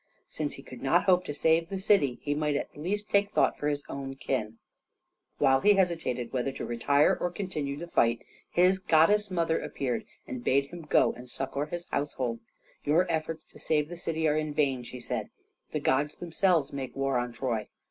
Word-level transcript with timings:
Since 0.29 0.55
he 0.55 0.63
could 0.63 0.81
not 0.81 1.03
hope 1.03 1.25
to 1.25 1.33
save 1.35 1.69
the 1.69 1.77
city 1.77 2.17
he 2.23 2.33
might 2.33 2.55
at 2.55 2.75
least 2.75 3.07
take 3.07 3.29
thought 3.29 3.59
for 3.59 3.67
his 3.67 3.83
own 3.87 4.15
kin. 4.15 4.57
While 5.37 5.61
he 5.61 5.69
still 5.69 5.77
hesitated 5.77 6.33
whether 6.33 6.51
to 6.53 6.65
retire 6.65 7.15
or 7.21 7.29
continue 7.29 7.77
the 7.77 7.85
fight, 7.85 8.23
his 8.49 8.79
goddess 8.79 9.29
mother 9.29 9.59
appeared 9.59 10.05
and 10.25 10.43
bade 10.43 10.71
him 10.71 10.87
go 10.89 11.13
and 11.13 11.29
succor 11.29 11.67
his 11.67 11.85
household. 11.91 12.39
"Your 12.83 13.05
efforts 13.11 13.43
to 13.51 13.59
save 13.59 13.89
the 13.89 13.95
city 13.95 14.27
are 14.27 14.43
vain," 14.51 14.81
she 14.81 14.99
said. 14.99 15.29
"The 15.71 15.79
gods 15.79 16.15
themselves 16.15 16.73
make 16.73 16.95
war 16.95 17.19
on 17.19 17.31
Troy. 17.31 17.67